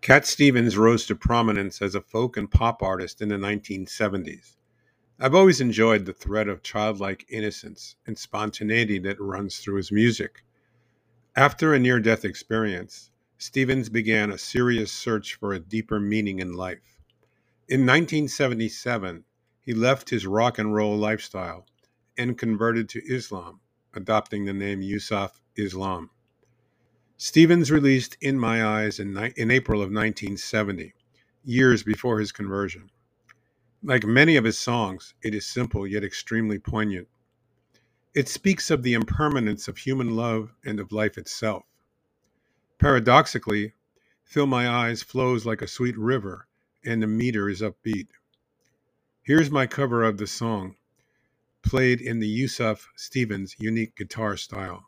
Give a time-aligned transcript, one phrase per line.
[0.00, 4.56] Cat Stevens rose to prominence as a folk and pop artist in the 1970s.
[5.18, 10.42] I've always enjoyed the thread of childlike innocence and spontaneity that runs through his music.
[11.36, 16.54] After a near death experience, Stevens began a serious search for a deeper meaning in
[16.54, 16.98] life.
[17.68, 19.24] In 1977,
[19.60, 21.66] he left his rock and roll lifestyle
[22.16, 23.60] and converted to Islam,
[23.92, 26.08] adopting the name Yusuf Islam.
[27.22, 30.94] Stevens released In My Eyes in, in April of 1970,
[31.44, 32.88] years before his conversion.
[33.82, 37.08] Like many of his songs, it is simple yet extremely poignant.
[38.14, 41.64] It speaks of the impermanence of human love and of life itself.
[42.78, 43.74] Paradoxically,
[44.24, 46.48] Fill My Eyes flows like a sweet river,
[46.86, 48.08] and the meter is upbeat.
[49.20, 50.76] Here's my cover of the song,
[51.60, 54.86] played in the Yusuf Stevens unique guitar style.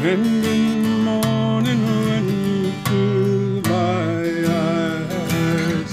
[0.00, 5.92] And in the morning when you fill my eyes,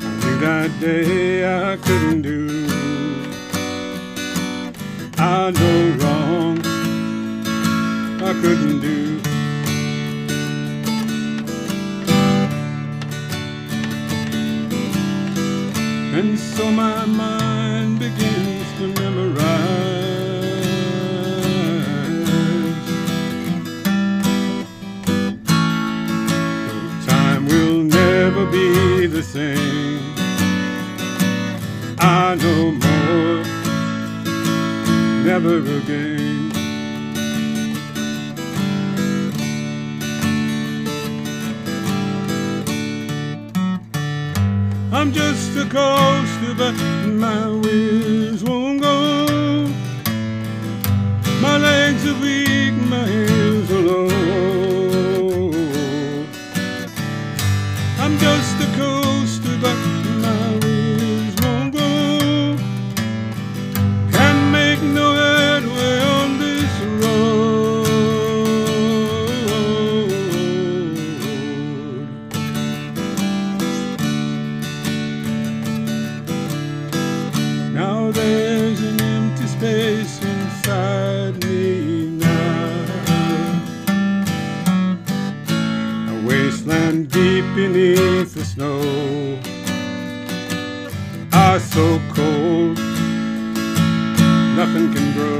[0.00, 2.68] I knew that day I couldn't do.
[5.18, 6.58] I know wrong
[8.22, 9.20] I couldn't do.
[16.16, 20.25] And so my mind begins to memorize.
[35.38, 36.50] Never again.
[44.92, 46.72] I'm just a coaster, but
[47.06, 47.85] my wheels
[86.26, 88.80] wasteland deep beneath the snow
[91.32, 92.76] are so cold,
[94.56, 95.38] nothing can grow.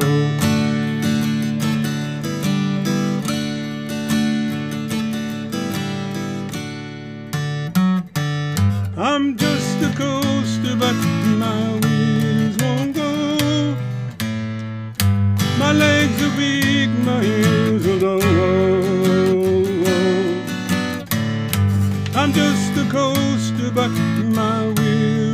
[8.97, 10.97] I'm just a coaster, but
[11.44, 13.76] my wheels won't go.
[15.58, 17.20] My legs are weak, my
[22.46, 23.90] Just a coaster, but
[24.38, 25.25] my wheels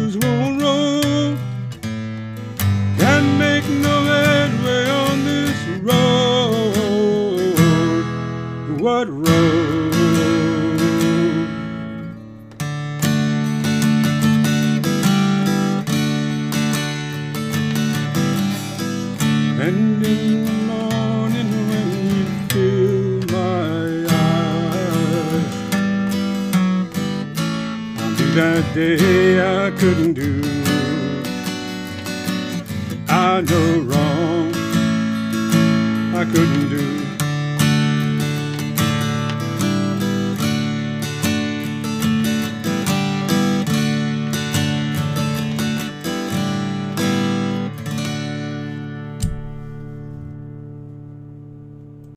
[28.74, 30.42] day I couldn't do.
[33.08, 34.54] I know wrong
[36.14, 37.01] I couldn't do.